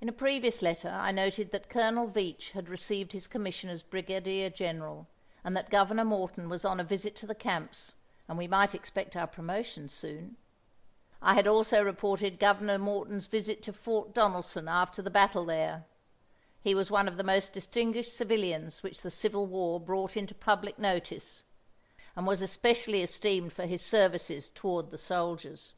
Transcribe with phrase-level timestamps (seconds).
[0.00, 4.48] In a previous letter I noted that Colonel Veatch had received his commission as brigadier
[4.48, 5.08] general,
[5.42, 7.96] and that Governor Morton was on a visit to the camps
[8.28, 10.36] and we might expect our promotions soon.
[11.20, 15.86] I had also reported Governor Morton's visit to Fort Donelson after the battle there.
[16.62, 20.78] He was one of the most distinguished civilians which the Civil War brought into public
[20.78, 21.42] notice,
[22.14, 25.72] and was especially esteemed for his services toward the soldiers.